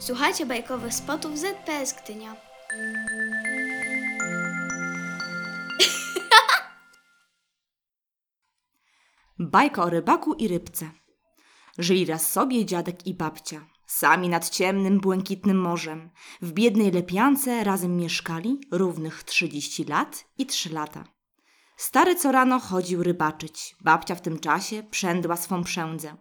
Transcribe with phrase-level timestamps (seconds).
[0.00, 2.36] Słuchajcie bajkowych spotów ZPS Gdynia.
[9.38, 10.90] Bajka o rybaku i rybce.
[11.78, 13.66] Żyli raz sobie dziadek i babcia.
[13.86, 16.10] Sami nad ciemnym, błękitnym morzem.
[16.42, 21.04] W biednej lepiance razem mieszkali równych 30 lat i 3 lata.
[21.76, 23.76] Stary co rano chodził rybaczyć.
[23.80, 26.16] Babcia w tym czasie przędła swą przędzę.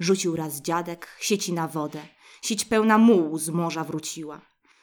[0.00, 2.02] Rzucił raz dziadek sieci na wodę.
[2.42, 4.40] Sieć pełna mułu z morza wróciła.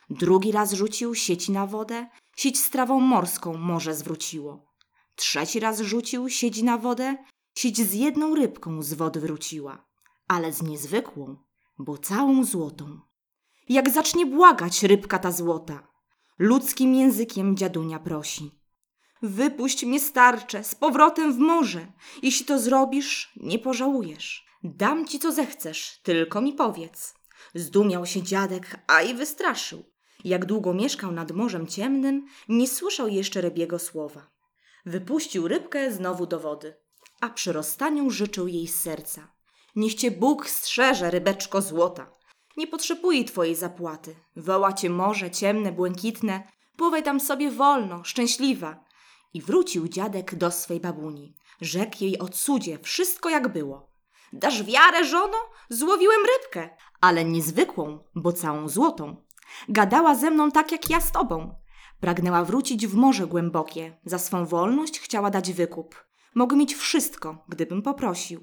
[0.10, 2.08] Drugi raz rzucił sieci na wodę.
[2.36, 4.66] Sieć z trawą morską morze zwróciło.
[5.16, 7.18] Trzeci raz rzucił sieć na wodę.
[7.56, 9.86] Sieć z jedną rybką z wody wróciła,
[10.28, 11.38] ale z niezwykłą,
[11.80, 13.00] bo całą złotą.
[13.70, 15.88] Jak zacznie błagać rybka ta złota,
[16.40, 18.52] ludzkim językiem dziadunia prosi.
[19.22, 21.94] Wypuść mnie starcze z powrotem w morze.
[22.22, 24.46] Jeśli to zrobisz, nie pożałujesz.
[24.64, 27.17] Dam ci co zechcesz, tylko mi powiedz.
[27.56, 29.84] Zdumiał się dziadek, a i wystraszył.
[30.24, 34.28] Jak długo mieszkał nad morzem ciemnym, nie słyszał jeszcze rybiego słowa.
[34.86, 36.73] Wypuścił rybkę znowu do wody
[37.22, 39.28] a przy rozstaniu życzył jej serca.
[39.75, 42.12] Niech cię Bóg strzeże, rybeczko złota.
[42.58, 44.16] Nie potrzebuję twojej zapłaty.
[44.36, 46.52] Woła cię morze ciemne, błękitne.
[46.78, 48.86] Pływaj tam sobie wolno, szczęśliwa.
[49.34, 51.36] I wrócił dziadek do swej babuni.
[51.62, 53.92] Rzekł jej o cudzie wszystko jak było.
[54.34, 55.38] Dasz wiarę, żono?
[55.70, 59.16] Złowiłem rybkę, ale niezwykłą, bo całą złotą.
[59.70, 61.56] Gadała ze mną tak jak ja z tobą.
[62.00, 63.98] Pragnęła wrócić w morze głębokie.
[64.06, 66.06] Za swą wolność chciała dać wykup.
[66.36, 68.40] Mogę mieć wszystko, gdybym poprosił.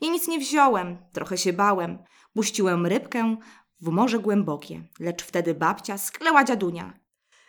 [0.00, 1.98] Ja nic nie wziąłem, trochę się bałem.
[2.34, 3.36] Puściłem rybkę
[3.80, 6.98] w morze głębokie, lecz wtedy babcia skleła dziadunia.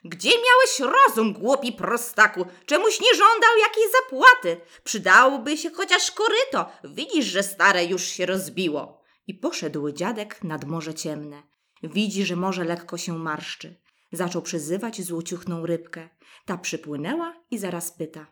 [0.04, 2.46] Gdzie miałeś rozum, głupi prostaku?
[2.66, 4.62] Czemuś nie żądał jakiej zapłaty?
[4.84, 6.72] Przydałoby się chociaż koryto.
[6.84, 9.05] Widzisz, że stare już się rozbiło.
[9.28, 11.44] I poszedł dziadek nad morze ciemne.
[11.84, 13.82] Widzi, że morze lekko się marszczy.
[14.12, 16.10] Zaczął przyzywać złociuchną rybkę.
[16.46, 18.28] Ta przypłynęła i zaraz pyta.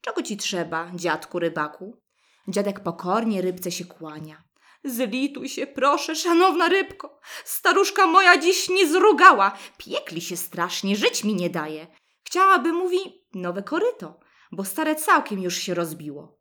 [0.00, 2.00] Czego ci trzeba, dziadku rybaku?
[2.48, 4.44] Dziadek pokornie rybce się kłania.
[4.84, 7.20] Zlituj się, proszę, szanowna rybko.
[7.44, 9.58] Staruszka moja dziś nie zrugała.
[9.78, 11.86] Piekli się strasznie, żyć mi nie daje.
[12.24, 12.98] Chciałaby, mówi,
[13.34, 14.20] nowe koryto,
[14.52, 16.38] bo stare całkiem już się rozbiło.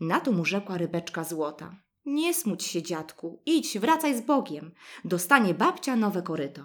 [0.00, 1.85] Na to mu rzekła rybeczka złota.
[2.06, 4.74] Nie smuć się, dziadku, idź, wracaj z Bogiem.
[5.04, 6.64] Dostanie babcia nowe koryto.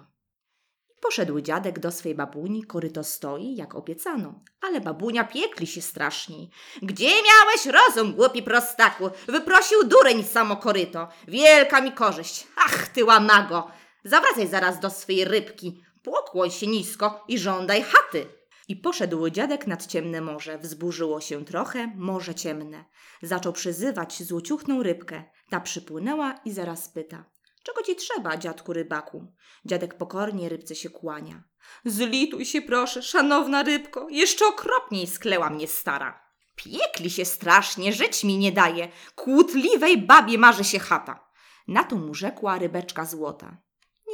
[1.00, 4.40] Poszedł dziadek do swej babuni, koryto stoi, jak obiecano.
[4.60, 6.50] Ale babunia piekli się straszniej.
[6.82, 9.10] Gdzie miałeś rozum, głupi prostaku?
[9.26, 11.08] Wyprosił dureń samo koryto.
[11.28, 12.46] Wielka mi korzyść.
[12.56, 13.70] Ach, ty łamago!
[14.04, 15.82] Zawracaj zaraz do swej rybki.
[16.02, 18.41] Pokłoń się nisko i żądaj chaty.
[18.68, 20.58] I poszedł dziadek nad ciemne morze.
[20.58, 22.84] Wzburzyło się trochę, morze ciemne.
[23.22, 25.24] Zaczął przyzywać złociuchną rybkę.
[25.50, 27.24] Ta przypłynęła i zaraz pyta.
[27.62, 29.32] Czego ci trzeba, dziadku rybaku?
[29.64, 31.42] Dziadek pokornie rybce się kłania.
[31.84, 36.22] Zlituj się proszę, szanowna rybko, jeszcze okropniej skleła mnie stara.
[36.56, 41.28] Piekli się strasznie, żyć mi nie daje, kłótliwej babie marzy się chata.
[41.68, 43.56] Na to mu rzekła rybeczka złota.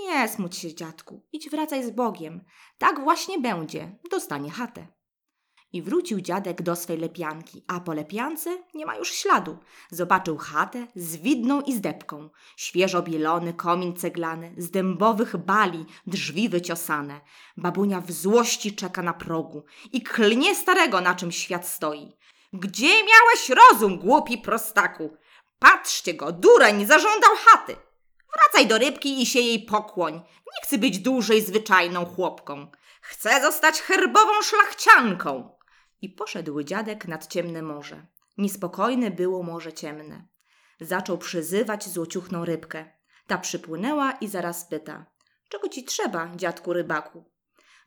[0.09, 2.45] Nie smuć się, dziadku, idź wracaj z Bogiem.
[2.79, 4.87] Tak właśnie będzie, dostanie chatę.
[5.73, 9.59] I wrócił dziadek do swej lepianki, a po lepiance nie ma już śladu.
[9.91, 17.21] Zobaczył chatę z widną izdebką, świeżo bielony komin ceglany, z dębowych bali drzwi wyciosane.
[17.57, 22.17] Babunia w złości czeka na progu i klnie starego, na czym świat stoi.
[22.53, 25.17] Gdzie miałeś rozum, głupi prostaku?
[25.59, 27.88] Patrzcie go, dureń zażądał chaty.
[28.35, 30.15] Wracaj do rybki i się jej pokłoń.
[30.47, 32.71] Nie chcę być dłużej zwyczajną chłopką.
[33.01, 35.59] Chcę zostać herbową szlachcianką.
[36.03, 38.07] I poszedł dziadek nad ciemne morze.
[38.39, 40.27] Niespokojne było morze ciemne.
[40.81, 42.93] Zaczął przyzywać złociuchną rybkę.
[43.27, 45.07] Ta przypłynęła i zaraz pyta.
[45.49, 47.25] Czego ci trzeba, dziadku rybaku?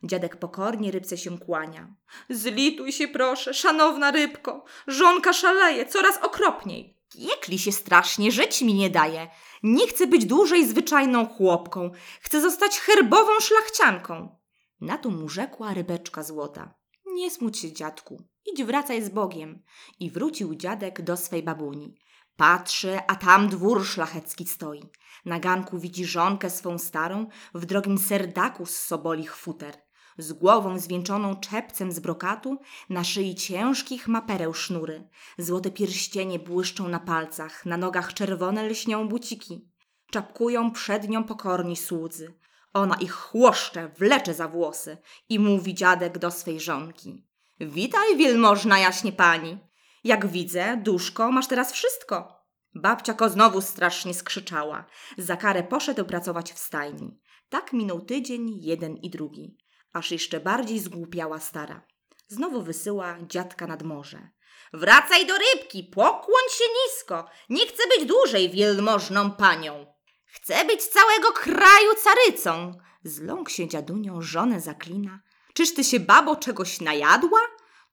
[0.02, 1.94] Dziadek pokornie rybce się kłania.
[2.30, 4.64] Zlituj się proszę, szanowna rybko.
[4.86, 7.01] Żonka szaleje, coraz okropniej.
[7.16, 9.28] Piekli się strasznie, żyć mi nie daje.
[9.62, 11.90] Nie chcę być dłużej zwyczajną chłopką.
[12.20, 14.38] Chcę zostać herbową szlachcianką.
[14.80, 16.74] Na to mu rzekła rybeczka złota.
[17.06, 19.62] Nie smuć się, dziadku, idź wracaj z Bogiem.
[20.00, 21.94] I wrócił dziadek do swej babuni.
[22.36, 24.82] Patrzy, a tam dwór szlachecki stoi.
[25.24, 29.82] Na ganku widzi żonkę swą starą, w drogim serdaku z sobolich futer.
[30.18, 32.58] Z głową zwieńczoną czepcem z brokatu,
[32.90, 35.08] na szyi ciężkich ma pereł sznury.
[35.38, 39.68] Złote pierścienie błyszczą na palcach, na nogach czerwone lśnią buciki.
[40.10, 42.34] Czapkują przed nią pokorni słudzy.
[42.72, 44.96] Ona ich chłoszcze, wlecze za włosy
[45.28, 47.26] i mówi dziadek do swej żonki.
[47.60, 49.58] Witaj, wielmożna jaśnie pani.
[50.04, 52.42] Jak widzę, duszko, masz teraz wszystko.
[52.74, 54.84] Babcia ko znowu strasznie skrzyczała.
[55.18, 57.20] Za karę poszedł pracować w stajni.
[57.48, 59.56] Tak minął tydzień, jeden i drugi.
[59.92, 61.86] Aż jeszcze bardziej zgłupiała stara.
[62.28, 64.30] Znowu wysyła dziadka nad morze.
[64.72, 67.28] Wracaj do rybki, pokłoń się nisko.
[67.48, 69.86] Nie chcę być dłużej wielmożną panią.
[70.26, 72.78] Chcę być całego kraju carycą.
[73.04, 75.20] Zląkł się dziadunią, żonę zaklina.
[75.54, 77.40] Czyż ty się, babo, czegoś najadła?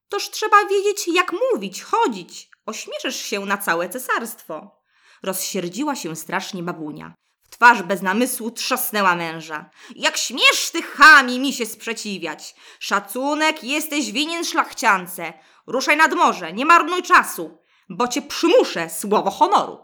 [0.10, 2.50] Toż trzeba wiedzieć, jak mówić, chodzić.
[2.66, 4.81] Ośmieszysz się na całe cesarstwo.
[5.24, 7.16] Rozsierdziła się strasznie babunia.
[7.50, 9.69] Twarz bez namysłu trzasnęła męża.
[9.96, 12.56] Jak śmiesz ty chami mi się sprzeciwiać?
[12.80, 15.34] Szacunek jesteś winien szlachciance.
[15.68, 17.57] Ruszaj nad morze, nie marnuj czasu,
[17.90, 19.78] bo cię przymuszę, słowo honoru.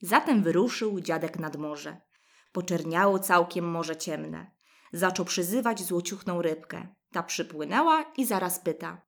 [0.00, 2.00] Zatem wyruszył dziadek nad morze.
[2.52, 4.50] Poczerniało całkiem morze ciemne.
[4.92, 6.94] Zaczął przyzywać złociuchną rybkę.
[7.12, 9.02] Ta przypłynęła i zaraz pyta.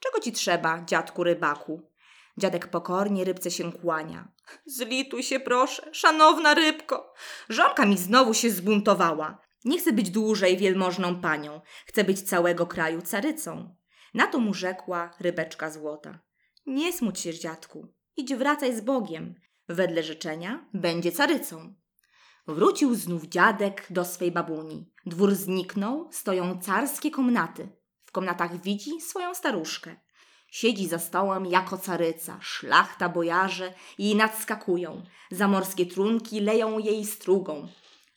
[0.00, 1.90] Czego ci trzeba, dziadku rybaku?
[2.38, 4.28] Dziadek pokornie rybce się kłania.
[4.66, 7.12] Zlituj się proszę, szanowna rybko.
[7.48, 9.38] Żonka mi znowu się zbuntowała.
[9.64, 11.60] Nie chcę być dłużej wielmożną panią.
[11.86, 13.76] Chcę być całego kraju carycą.
[14.14, 16.18] Na to mu rzekła rybeczka złota.
[16.66, 17.94] Nie smuć się, dziadku.
[18.16, 19.34] Idź wracaj z Bogiem.
[19.68, 21.74] Wedle życzenia będzie carycą.
[22.46, 24.92] Wrócił znów dziadek do swej babuni.
[25.06, 27.68] Dwór zniknął, stoją carskie komnaty.
[28.04, 29.96] W komnatach widzi swoją staruszkę.
[30.56, 35.02] Siedzi za stołem jako caryca, szlachta, bojarze jej nadskakują.
[35.30, 37.68] Zamorskie trunki leją jej strugą.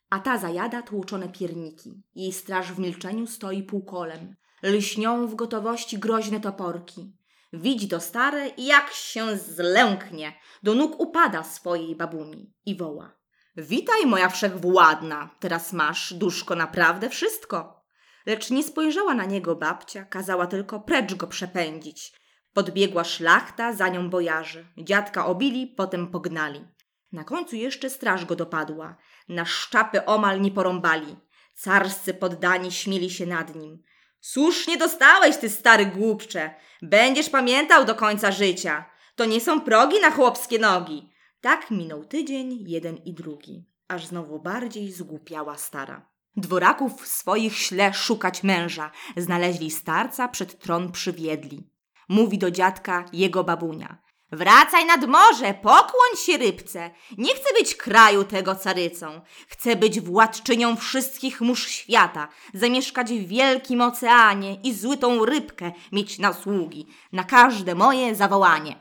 [0.09, 2.03] A ta zajada tłuczone pierniki.
[2.15, 4.36] Jej straż w milczeniu stoi półkolem.
[4.63, 7.13] Lśnią w gotowości groźne toporki.
[7.53, 10.33] Widzi to stare i jak się zlęknie,
[10.63, 13.12] do nóg upada swojej babuni i woła.
[13.57, 17.80] Witaj, moja wszechwładna, teraz masz, duszko, naprawdę wszystko.
[18.25, 22.19] Lecz nie spojrzała na niego babcia, kazała tylko precz go przepędzić.
[22.54, 24.66] Podbiegła szlachta, za nią bojarze.
[24.78, 26.68] Dziadka obili, potem pognali.
[27.12, 28.96] Na końcu jeszcze straż go dopadła.
[29.30, 31.16] Na szczapy omal nie porąbali.
[31.56, 33.84] Carscy poddani śmieli się nad nim.
[34.22, 36.56] Słusznie dostałeś, ty stary głupcze.
[36.81, 38.86] Będziesz pamiętał do końca życia.
[39.16, 41.10] To nie są progi na chłopskie nogi.
[41.42, 46.10] Tak minął tydzień, jeden i drugi, aż znowu bardziej zgłupiała stara.
[46.36, 51.69] Dworaków swoich śle szukać męża, znaleźli starca, przed tron przywiedli.
[52.10, 53.98] Mówi do dziadka jego babunia.
[54.32, 56.92] Wracaj nad morze, pokłoń się rybce.
[57.18, 59.22] Nie chcę być kraju tego carycą.
[59.48, 66.34] Chcę być władczynią wszystkich mórz świata, zamieszkać w wielkim oceanie i złytą rybkę mieć na
[66.34, 68.80] sługi, na każde moje zawołanie.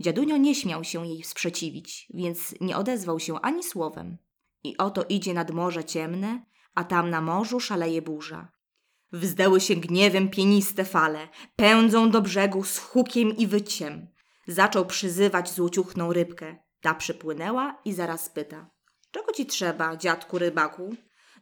[0.00, 4.18] Dziadunio nie śmiał się jej sprzeciwić, więc nie odezwał się ani słowem.
[4.64, 6.44] I oto idzie nad morze ciemne,
[6.74, 8.51] a tam na morzu szaleje burza.
[9.12, 14.08] Wzdęły się gniewem pieniste fale, pędzą do brzegu z hukiem i wyciem.
[14.46, 16.56] Zaczął przyzywać złociuchną rybkę.
[16.80, 18.70] Ta przypłynęła i zaraz pyta.
[19.10, 20.94] Czego ci trzeba, dziadku rybaku?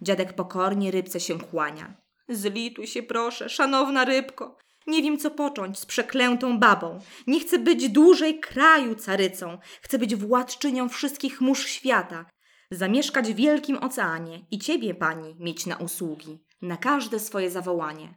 [0.02, 1.94] Dziadek pokornie rybce się kłania.
[2.28, 4.58] Zlituj się proszę, szanowna rybko.
[4.86, 6.98] Nie wiem, co począć z przeklętą babą.
[7.26, 9.58] Nie chcę być dłużej kraju carycą.
[9.82, 12.26] Chcę być władczynią wszystkich mórz świata.
[12.70, 16.38] Zamieszkać w wielkim oceanie i ciebie, pani, mieć na usługi.
[16.62, 18.14] Na każde swoje zawołanie.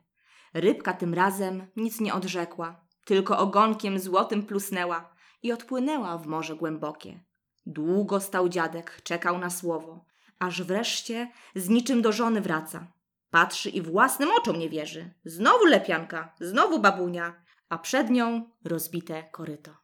[0.54, 5.14] Rybka tym razem nic nie odrzekła, tylko ogonkiem złotym plusnęła
[5.44, 7.24] i odpłynęła w morze głębokie.
[7.66, 10.06] Długo stał dziadek, czekał na słowo,
[10.40, 12.88] aż wreszcie z niczym do żony wraca.
[13.30, 15.14] Patrzy i własnym oczom nie wierzy.
[15.26, 19.83] Znowu lepianka, znowu babunia, a przed nią rozbite koryto.